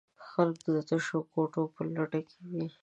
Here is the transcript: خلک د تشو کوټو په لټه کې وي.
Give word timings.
خلک 0.27 0.57
د 0.75 0.77
تشو 0.89 1.19
کوټو 1.33 1.61
په 1.73 1.81
لټه 1.95 2.19
کې 2.29 2.39
وي. 2.51 2.67